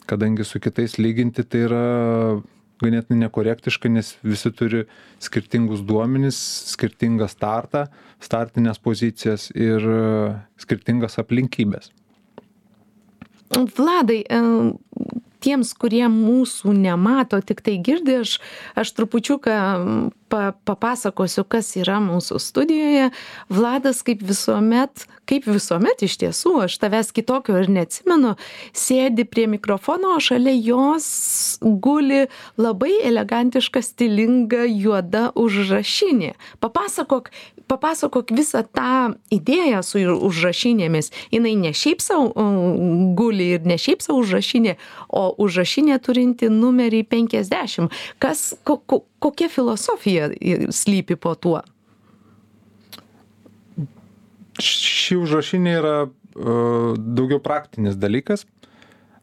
[0.08, 1.86] Kadangi su kitais lyginti tai yra
[2.84, 4.84] ganėtinai nekorektiška, nes visi turi
[5.24, 6.38] skirtingus duomenis,
[6.74, 7.88] skirtingą startą,
[8.24, 10.02] startinės pozicijas ir e,
[10.62, 11.92] skirtingas aplinkybės.
[13.78, 14.42] Vladai, e,
[15.44, 18.38] tiems, kurie mūsų nemato, tik tai girdi, aš,
[18.78, 19.58] aš trupučiuką
[20.30, 23.10] pa, papasakosiu, kas yra mūsų studijoje.
[23.54, 28.36] Vladas, kaip visuomet, kaip visuomet iš tiesų, aš tavęs kitokio ir neatsimenu,
[28.76, 31.08] sėdi prie mikrofono, o šalia jos
[31.62, 32.26] guli
[32.60, 36.34] labai elegantiška, stilinga, juoda užrašinė.
[36.64, 37.32] Papasakok,
[37.68, 41.12] papasakok visą tą idėją su užrašinėmis.
[41.34, 42.32] Jinai ne šiaip savo
[43.18, 44.78] guli ir ne šiaip savo užrašinė,
[45.10, 47.92] o užrašinė turinti numerį 50.
[48.24, 50.30] Kas, ko, ko, kokia filosofija
[50.74, 51.62] slypi po tuo?
[54.58, 58.46] Ši užrašinė yra uh, daugiau praktinis dalykas.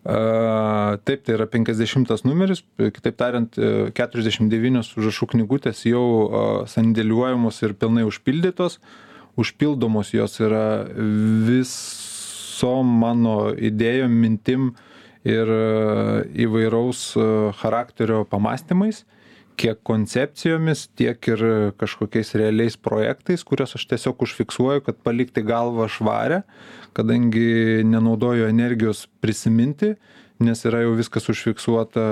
[0.05, 3.57] Uh, taip, tai yra 50 numeris, kitaip tariant,
[3.97, 6.05] 49 užrašų knygutės jau
[6.69, 8.79] sandėliuojamos ir pilnai užpildytos.
[9.41, 10.85] Užpildomos jos yra
[11.49, 14.75] visom mano idėjom, mintim
[15.25, 15.49] ir
[16.45, 17.09] įvairaus
[17.59, 19.03] charakterio pamastymais
[19.57, 21.43] kiek koncepcijomis, tiek ir
[21.81, 26.43] kažkokiais realiais projektais, kuriuos aš tiesiog užfiksuoju, kad palikti galvą švarę,
[26.97, 29.95] kadangi nenaudoju energijos prisiminti,
[30.45, 32.05] nes yra jau viskas užfiksuota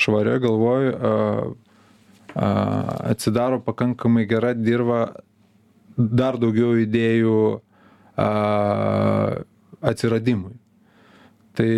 [0.00, 0.94] švarioje galvoje,
[2.34, 5.00] atsidaro pakankamai gera dirba
[5.96, 7.38] dar daugiau idėjų
[9.80, 10.59] atsiradimui
[11.58, 11.70] tai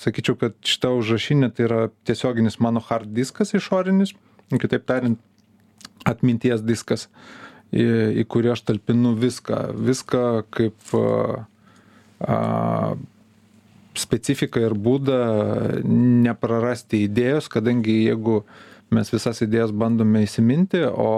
[0.00, 4.14] sakyčiau kad šita užrašinė tai yra tiesioginis mano hard diskas išorinis
[4.50, 5.20] kitaip tariant
[6.08, 7.08] atminties diskas
[7.70, 7.86] į,
[8.22, 9.60] į kurį aš talpinu viską.
[9.78, 11.44] Viską kaip a,
[12.24, 12.38] a,
[13.98, 15.20] specifiką ir būdą
[15.84, 18.40] neprarasti idėjos kadangi jeigu
[18.94, 21.10] mes visas idėjas bandome įsiminti o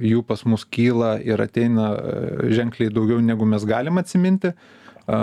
[0.00, 1.90] jų pas mus kyla ir ateina
[2.52, 4.52] ženkliai daugiau negu mes galim atsiminti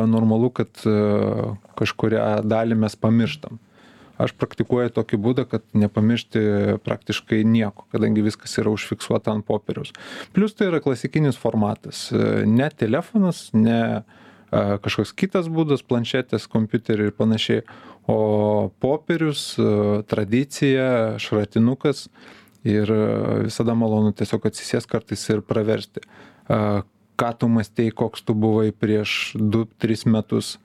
[0.10, 0.84] normalu, kad
[1.78, 3.60] kažkuria dalį mes pamirštam.
[4.17, 6.41] Aš praktikuoju tokį būdą, kad nepamiršti
[6.82, 9.91] praktiškai nieko, kadangi viskas yra užfiksuota ant popieriaus.
[10.34, 12.08] Plus tai yra klasikinis formatas.
[12.50, 14.02] Ne telefonas, ne
[14.50, 17.62] kažkoks kitas būdas, planšetės, kompiuteriai ir panašiai,
[18.10, 19.52] o popierius,
[20.10, 22.08] tradicija, šratinukas
[22.67, 22.89] ir
[23.45, 26.02] visada malonu tiesiog atsisės kartais ir praversti
[27.17, 30.58] ką tu mąstei, koks tu buvai prieš 2-3 metus,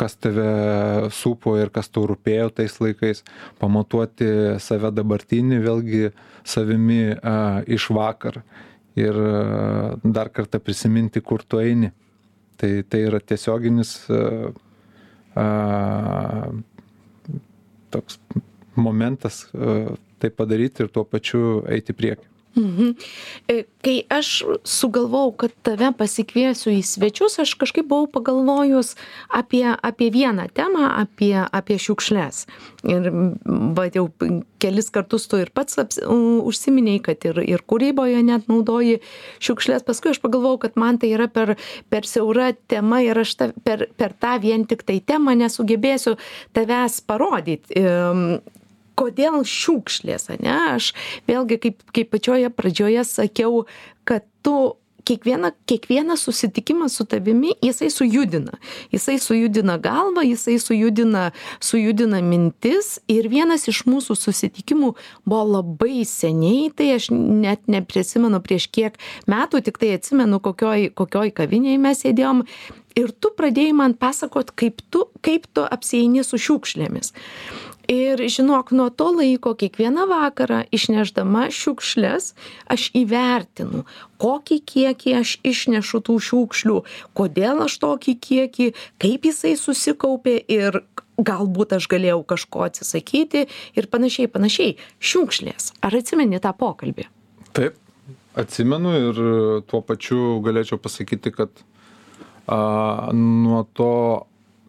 [0.00, 3.22] kas tave supo ir kas tau rūpėjo tais laikais,
[3.60, 6.10] pamatuoti save dabartinį, vėlgi
[6.42, 7.14] savimi
[7.68, 8.40] iš vakar
[8.98, 9.18] ir
[10.02, 11.92] dar kartą prisiminti, kur tu eini.
[12.60, 13.94] Tai, tai yra tiesioginis
[17.90, 18.18] toks
[18.76, 19.46] momentas
[20.20, 22.26] tai padaryti ir tuo pačiu eiti prieki.
[22.56, 22.94] Mhm.
[23.48, 28.96] E, kai aš sugalvojau, kad tave pasikviesiu į svečius, aš kažkaip buvau pagalvojus
[29.30, 32.42] apie, apie vieną temą, apie, apie šiukšles.
[32.90, 33.06] Ir
[33.76, 34.08] va, jau
[34.60, 38.98] kelis kartus tu ir pats aps, užsiminiai, kad ir, ir kūryboje net naudoji
[39.38, 39.86] šiukšles.
[39.86, 41.54] Paskui aš pagalvojau, kad man tai yra per,
[41.88, 46.18] per siaura tema ir aš ta, per, per tą vien tik tai temą nesugebėsiu
[46.56, 47.86] tavęs parodyti
[49.00, 50.58] kodėl šiukšlės ane?
[50.76, 50.92] Aš
[51.30, 53.64] vėlgi kaip kaip pačioje pradžioje sakiau
[54.08, 58.52] kad tu kiekvieną kiekvienas susitikimas su tavimi jisai sujudina.
[58.92, 64.92] Jisai sujudina galvą jisai sujudina sujudina mintis ir vienas iš mūsų susitikimų
[65.24, 71.80] buvo labai seniai tai aš net neprisimenu prieš kiek metų tiktai atsimenu kokioj kokioj kavinėj
[71.80, 72.44] mes sėdėjom
[72.98, 77.14] ir tu pradėjai man pasakot kaip tu kaip tu apsieini su šiukšlėmis
[77.90, 82.32] ir žinok nuo to laiko kiekvieną vakarą išnešdama šiukšles
[82.70, 83.84] aš įvertinu
[84.22, 86.80] kokį kiekį aš išnešu tų šiukšlių
[87.18, 88.72] kodėl aš tokį kiekį
[89.02, 90.82] kaip jisai susikaupė ir
[91.24, 94.76] galbūt aš galėjau kažko atsisakyti ir panašiai panašiai.
[95.00, 95.74] Šiukšlės.
[95.84, 97.06] Ar atsimeni tą pokalbį?
[97.56, 97.76] Taip
[98.38, 99.20] atsimenu ir
[99.68, 101.50] tuo pačiu galėčiau pasakyti kad
[102.46, 103.92] a, nuo to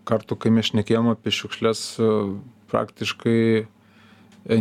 [0.08, 1.84] karto kai mes šnekėjom apie šiukšles
[2.72, 3.66] praktiškai e,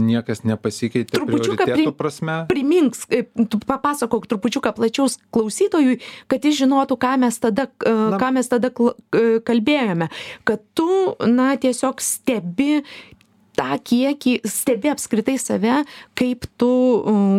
[0.02, 2.38] niekas nepasikeitė Trupučiuką prioritetų pri- prasme.
[2.50, 3.22] primink e,
[3.66, 10.10] papasakok trupučiuką plačiau klausytojui kad jis žinotų ką mes tada e, ką mes tada kalbėjome.
[10.44, 12.82] Kad tu na tiesiog stebi
[13.58, 15.82] tą kiekį stebi apskritai save
[16.18, 16.70] kaip tu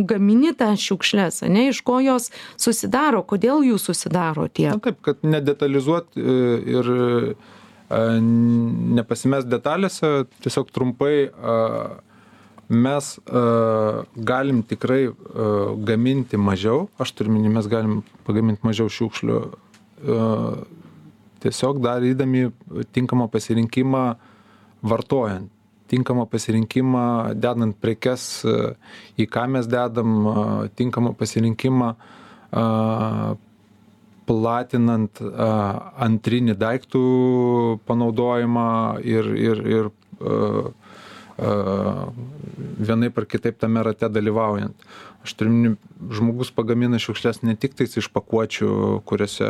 [0.09, 2.29] gamini tas šiukšles ane iš ko jos
[2.61, 7.33] susidaro kodėl jų susidaro Na tiek taip, kad nedetalizuot ir e,
[7.91, 11.29] nepasimest detalėse, tiesiog trumpai
[12.71, 13.07] mes
[14.31, 15.09] galim tikrai
[15.89, 19.39] gaminti mažiau, aš turiu minį, mes galim pagaminti mažiau šiukšlių,
[21.43, 22.47] tiesiog darydami
[22.95, 24.05] tinkamą pasirinkimą
[24.81, 25.51] vartojant
[25.91, 28.45] tinkamą pasirinkimą dedant prekes,
[29.19, 30.13] į ką mes dedam,
[30.79, 31.89] tinkamą pasirinkimą
[34.31, 35.21] platinant
[36.07, 37.03] antrinį daiktų
[37.89, 38.71] panaudojimą
[39.03, 39.91] ir, ir, ir
[42.91, 44.87] vienaip ar kitaip tame rate dalyvaujant.
[45.21, 45.75] Aš turiu,
[46.13, 48.71] žmogus pagamina šiukšlės ne tik tais iš pakuočių,
[49.05, 49.49] kuriuose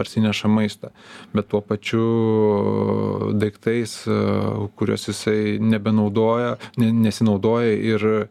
[0.00, 0.92] parsineša maistą,
[1.36, 2.04] bet tuo pačiu
[3.36, 3.98] daiktais,
[4.80, 8.24] kuriuos jisai nebenaudoja, ne, nesinaudoja ir a,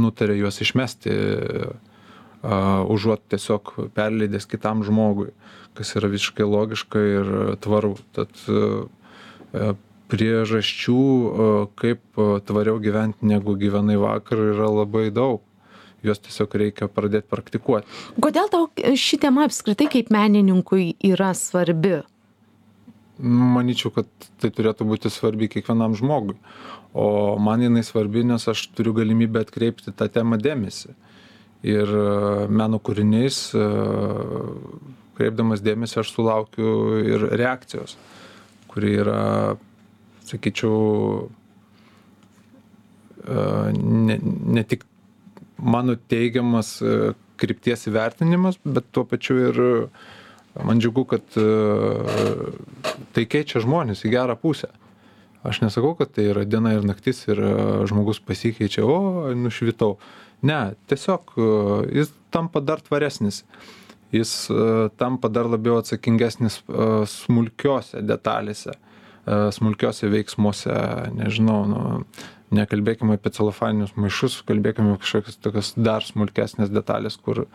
[0.00, 1.74] nutarė juos išmesti a,
[2.46, 5.32] užuot tiesiog perleidęs kitam žmogui,
[5.76, 7.32] kas yra visiškai logiška ir
[7.64, 7.96] tvaru.
[8.16, 8.32] Tad
[10.12, 11.02] priežasčių,
[11.78, 15.42] kaip tvariau gyventi negu gyvenai vakar, yra labai daug.
[16.06, 17.88] Juos tiesiog reikia pradėti praktikuoti.
[18.22, 22.04] kodėl tau ši tema apskritai kaip menininkui yra svarbi
[23.16, 24.08] Manyčiau, kad
[24.42, 26.36] tai turėtų būti svarbi kiekvienam žmogui.
[26.92, 30.92] O man jinai svarbi, nes aš turiu galimybę atkreipti tą temą dėmesį.
[31.66, 33.64] Ir e, meno kūriniais, e,
[35.18, 37.96] kreipdamas dėmesį, aš sulaukiu ir reakcijos,
[38.70, 39.22] kuri yra,
[40.28, 41.26] sakyčiau,
[43.24, 43.40] e,
[43.80, 44.86] ne, ne tik
[45.56, 46.76] mano teigiamas
[47.40, 49.60] krypties įvertinimas, bet tuo pačiu ir
[50.62, 51.24] man džiugu, kad
[53.16, 54.68] tai keičia žmonės į gerą pusę.
[55.46, 57.40] Aš nesakau, kad tai yra diena ir naktis ir
[57.88, 59.96] žmogus pasikeičia, o, nušvitau.
[60.46, 61.48] Ne, tiesiog e,
[62.00, 63.42] jis tampa dar tvaresnis.
[64.14, 68.76] Jis e, tampa dar labiau atsakingesnis e, smulkiose detalėse,
[69.26, 70.74] smulkiose veiksmuose,
[71.18, 71.80] nežinau, nu,
[72.54, 77.48] nekalbėkime apie celofaninius maišus, kalbėkime kažkokias tokias dar smulkesnės detalės, kur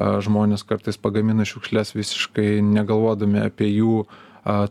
[0.00, 4.06] žmonės kartais pagamina šiukšlės visiškai negalvodami apie jų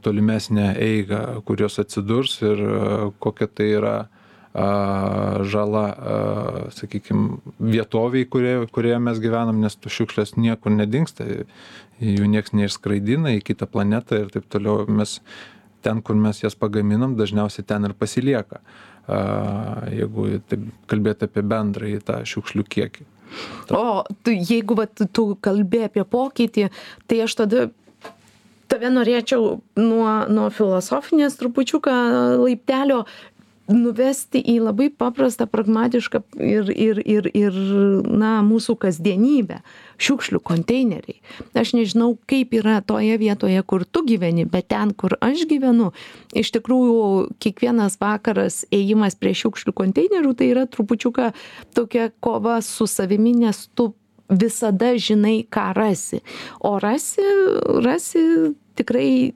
[0.01, 2.65] tolimesnę eigą, kur jos atsidurs ir
[3.21, 4.18] kokia tai yra a,
[4.53, 5.83] žala,
[6.73, 11.27] sakykime, vietoviai, kurioje, kurioje mes gyvenam, nes tų šiukšlės niekur nedingsta,
[12.01, 14.87] jų niekas neišskraidina į kitą planetą ir taip toliau.
[14.89, 15.19] Mes
[15.85, 18.63] ten, kur mes jas pagaminam, dažniausiai ten ir pasilieka,
[19.93, 23.07] jeigu taip kalbėti apie bendrąjį tą šiukšlių kiekį.
[23.77, 26.69] o tu jeigu vat tu kalbi apie pokytį
[27.05, 27.67] tai aš tada
[28.69, 31.95] tave norėčiau nuo nuo filosofinės trupučiuką
[32.41, 33.03] laiptelio
[33.69, 37.59] nuvesti į labai paprastą pragmatišką ir ir ir ir
[38.05, 39.61] na mūsų kasdienybę.
[39.99, 41.19] Šiukšlių konteineriai.
[41.59, 45.91] Aš nežinau kaip yra toje vietoje kur tu gyveni bet ten kur aš gyvenu
[46.33, 51.31] iš tikrųjų kiekvienas vakaras ėjimas prie šiukšlių konteinerių tai yra trupučiuką
[51.75, 53.93] tokia kova su savimi nes tu
[54.29, 56.21] visada žinai ką rasi.
[56.59, 57.25] O rasi
[57.83, 59.33] rasi tikrai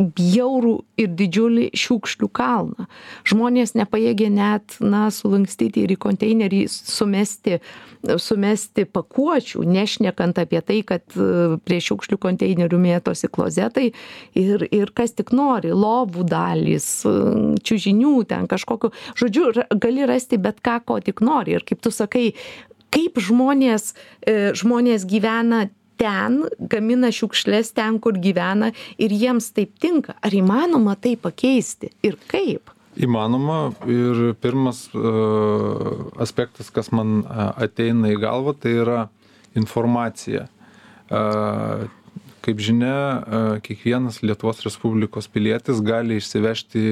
[0.00, 2.88] bjaurų ir didžiulį šiukšlių kalną.
[3.28, 7.60] Žmonės nepajėgia net na sulankstyti ir į konteinerį sumesti
[8.00, 13.90] sumesti pakuočių nešnekant apie tai kad e, prie šiukšlių konteinerių mėtosi klozetai
[14.40, 17.12] ir ir kas tik nori lovų dalys e,
[17.60, 18.92] čiužinių ten kažkokių.
[19.20, 21.58] Žodžiu gali rasti bet ką ko tik nori.
[21.58, 22.30] Ir kaip tu sakai
[22.94, 23.92] kaip žmonės
[24.24, 25.66] e, žmonės gyvena
[26.00, 32.18] ten gamina šiukšles ten kur gyvena ir jiems taip tinka ar įmanoma tai pakeisti ir
[32.30, 39.04] kaip Įmanoma ir pirmas uh, aspektas, kas man uh, ateina į galvą, tai yra
[39.54, 40.48] informacija.
[41.06, 41.86] Uh,
[42.40, 46.82] kaip žinia, kiekvienas Lietuvos Respublikos pilietis gali išsivežti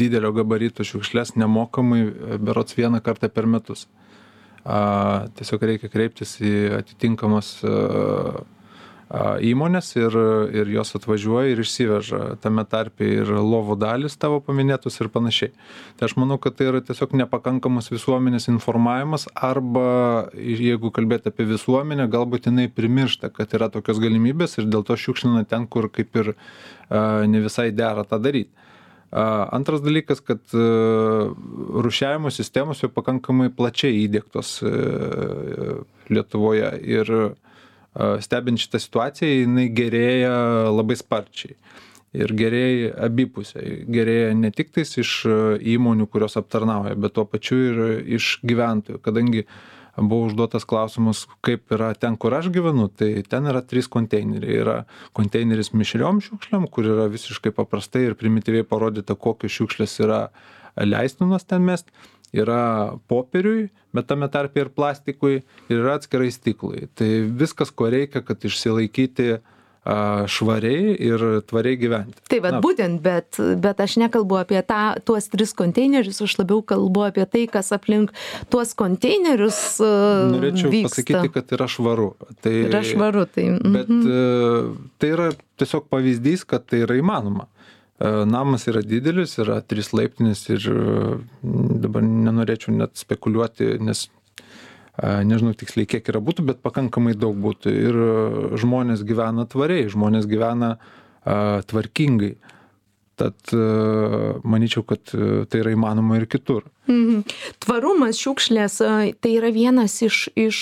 [0.00, 2.06] didelio gabarito šiukšlės nemokamai
[2.40, 3.84] berots vieną kartą per metus.
[4.64, 7.52] Tiesiog reikia kreiptis į atitinkamas
[9.42, 10.14] įmonės ir,
[10.54, 15.50] ir jos atvažiuoja ir išsiveža tame tarpe ir lovų dalis tavo paminėtus ir panašiai.
[15.98, 22.06] Tai aš manau, kad tai yra tiesiog nepakankamas visuomenės informavimas arba jeigu kalbėti apie visuomenę,
[22.12, 26.34] galbūt jinai primiršta, kad yra tokios galimybės ir dėl to šiukšlina ten, kur kaip ir
[26.90, 28.54] ne visai dera tą daryti.
[29.10, 30.64] Antras dalykas, kad e,
[31.82, 34.74] rušiavimo sistemos jau pakankamai plačiai įdėktos e,
[36.10, 37.10] Lietuvoje ir
[38.22, 40.34] stebint šitą situaciją, jinai gerėja
[40.70, 41.56] labai sparčiai.
[42.14, 43.80] Ir gerėja abipusiai.
[43.90, 45.12] Gerėja ne tik tais iš
[45.74, 47.80] įmonių, kurios aptarnauja, bet tuo pačiu ir
[48.18, 48.98] iš gyventojų.
[49.02, 53.90] Kadangi uh, buvo užduotas klausimas kaip yra ten kur aš gyvenu tai ten yra trys
[53.92, 54.60] konteineriai.
[54.62, 54.76] Yra
[55.16, 60.22] konteineris mišriom šiukšlėm kur yra visiškai paprastai ir primityviai parodyta kokios šiukšlės yra
[60.80, 61.92] leistinos ten mest.
[62.30, 66.86] Yra popieriui bet tame tarpe ir plastikui ir yra atskirai stiklui.
[66.94, 67.08] Tai
[67.40, 69.40] viskas ko reikia kad išsilaikyti a,
[69.80, 72.20] švariai ir tvariai gyventi.
[72.28, 77.06] Taip, bet būtent, bet, bet aš nekalbu apie tą, tuos tris konteinerius, aš labiau kalbu
[77.06, 78.12] apie tai, kas aplink
[78.52, 79.80] tuos konteinerius.
[79.80, 81.00] Norėčiau vyksta.
[81.00, 82.10] pasakyti, kad yra švaru.
[82.44, 83.46] Tai, yra švaru, tai.
[83.56, 83.72] Mhm.
[83.78, 87.48] Bet e, tai yra tiesiog pavyzdys, kad tai yra įmanoma.
[87.96, 90.68] E, namas yra didelis, yra trys laiptinis ir
[91.40, 94.10] dabar nenorėčiau net spekuliuoti, nes
[95.00, 97.72] nežinau tiksliai kiek yra butų, bet pakankamai daug būtų.
[97.72, 97.98] Ir
[98.60, 100.74] žmonės gyvena tvariai, žmonės gyvena
[101.70, 102.34] tvarkingai.
[103.20, 103.52] Tad
[104.48, 106.64] manyčiau, kad tai yra įmanoma ir kitur.
[106.90, 107.22] Mhm.
[107.62, 108.80] Tvarumas šiukšlės
[109.22, 110.58] tai yra vienas iš, iš,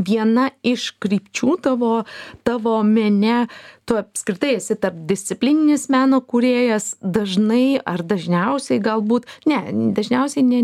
[0.00, 1.92] viena iš krypčių tavo,
[2.46, 3.44] tavo mene
[3.90, 9.56] tu apskritai esi tarpdisciplininis meno kūrėjas dažnai ar dažniausiai galbūt ne
[9.96, 10.60] dažniausiai ne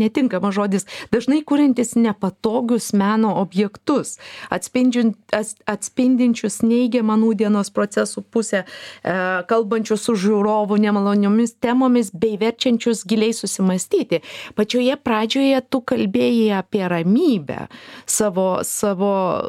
[0.00, 0.82] netinkamas žodis
[1.14, 4.18] dažnai kuriantis nepatogius meno objektus
[4.50, 8.66] atspindinčius neigiamą nūdienos procesų pusę e,
[9.52, 13.30] kalbančius su žiūrovu nemaloniomis temomis bei verčiančius giliai
[13.94, 14.20] susimąstyti
[14.54, 17.66] pačioje pradžioje tu kalbėjai apie ramybę
[18.06, 19.42] savo savo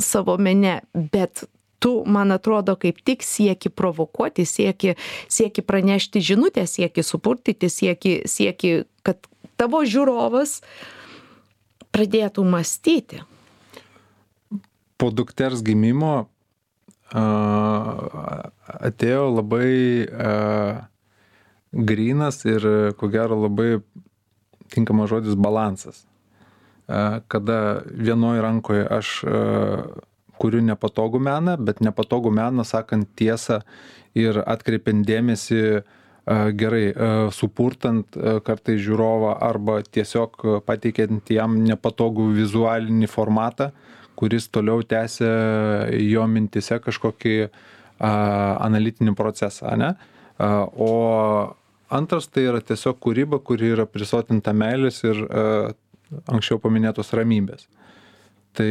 [0.00, 1.44] savo mene bet
[1.78, 4.94] tu man atrodo kaip tik sieki provokuoti sieki
[5.28, 9.18] sieki pranešti žinutę sieki supurtyti sieki sieki kad
[9.56, 10.62] tavo žiūrovas
[11.92, 13.22] pradėtų mąstyti.
[14.96, 16.28] Po dukters gimimo
[17.12, 17.22] a,
[18.88, 20.88] atėjo labai a,
[21.72, 22.66] grynas ir
[23.00, 23.80] ko gero labai
[24.72, 26.04] tinkamas žodis balansas.
[26.88, 29.40] A, kada vienoje rankoje aš a,
[30.42, 33.60] kuriu nepatogų meną, bet nepatogų meną sakant tiesą
[34.18, 35.82] ir atkreipiant dėmesį
[36.54, 36.92] gerai
[37.34, 38.14] supurtant
[38.46, 43.72] kartai žiūrovą arba tiesiog pateikiant jam nepatogų vizualinį formatą,
[44.14, 45.32] kuris toliau tęsia
[45.98, 47.36] jo mintise kažkokį
[47.98, 49.74] analitinį procesą.
[49.78, 49.94] Ne?
[50.38, 50.92] O
[51.92, 55.22] antras tai yra tiesiog kūryba, kuri yra prisotinta meilės ir
[56.28, 57.68] anksčiau paminėtos ramybės
[58.52, 58.68] tai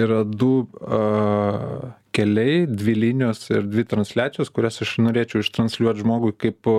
[0.00, 6.68] yra du a, keliai, dvi linijos ir dvi transliacijos, kurias aš norėčiau ištransliuoti žmogui kaip
[6.70, 6.78] a,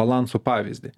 [0.00, 0.94] balansų pavyzdį.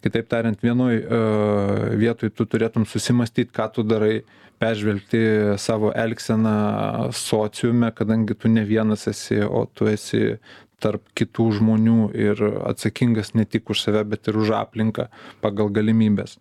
[0.00, 4.22] Kitaip tariant, vienoj uh, vietoj tu turėtum susimastyti, ką tu darai,
[4.56, 5.20] peržvelgti
[5.60, 10.38] savo elgseną sociume, kadangi tu ne vienas esi, o tu esi
[10.82, 15.08] tarp kitų žmonių ir atsakingas ne tik už save, bet ir už aplinką
[15.44, 16.38] pagal galimybės.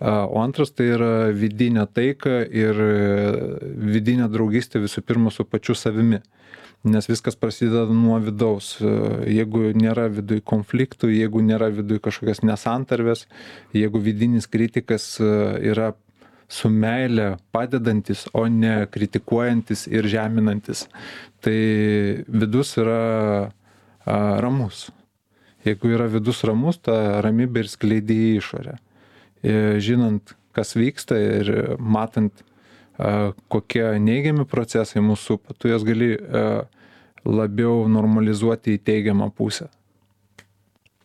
[0.00, 2.76] O antras tai yra vidinė taika ir
[3.96, 6.20] vidinė draugystė visų pirma su pačiu savimi
[6.86, 8.76] nes viskas prasideda nuo vidaus
[9.26, 13.24] jeigu nėra viduj konfliktų jeigu nėra viduj kažkokios nesantarvės
[13.74, 15.94] jeigu vidinis kritikas yra
[16.48, 20.86] su meile padedantis, o ne kritikuojantis ir žeminantis.
[21.42, 21.58] Tai
[22.28, 23.50] vidus yra
[24.06, 24.88] ramus.
[25.66, 28.76] Jeigu yra vidus ramus, ta ramybė ir skleidė į išorę.
[29.42, 32.44] E, žinant, kas vyksta ir matant,
[33.52, 36.14] kokie neigiami procesai mūsų tu jas gali
[37.28, 39.66] labiau normalizuoti į teigiamą pusę.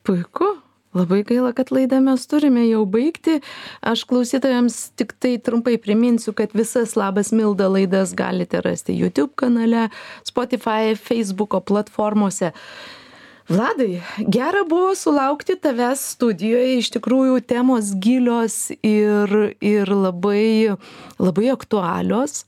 [0.08, 0.54] Puiku.
[0.92, 3.38] Labai gaila, kad laidą mes turime jau baigti.
[3.80, 9.88] Aš klausytojams tik tai trumpai priminsiu, kad visas Labas Milda laidas galite rasti YouTube kanale,
[10.28, 12.52] Spotify, Facebook'o platformose.
[13.52, 19.34] Vladai, gera buvo sulaukti tavęs studijoje, iš tikrųjų temos gilios ir,
[19.64, 20.76] ir labai,
[21.20, 22.46] labai aktualios.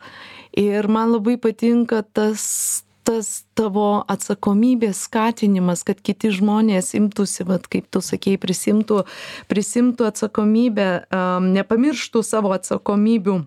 [0.60, 7.90] Ir man labai patinka tas, tas tavo atsakomybės skatinimas, kad kiti žmonės imtųsi, vat, kaip
[7.92, 9.04] tu sakei, prisimtų,
[9.52, 10.90] prisimtų atsakomybę,
[11.54, 13.42] nepamirštų savo atsakomybių.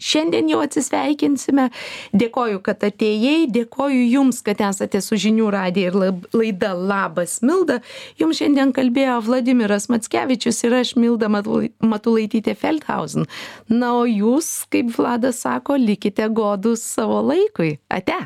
[0.00, 1.68] Šiandien jau atsisveikinsime.
[2.16, 5.98] Dėkoju, kad atėjai, dėkoju Jums, kad esate su žinių radija ir
[6.32, 7.80] laida Labas Milda.
[8.20, 13.28] Jums šiandien kalbėjo Vladimiras Matskevičius ir aš Milda Matulaitytė Feldhausen.
[13.68, 17.76] Na, o Jūs, kaip Vladas sako, likite godus savo laikui.
[17.92, 18.20] Ate.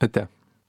[0.00, 0.28] Ate.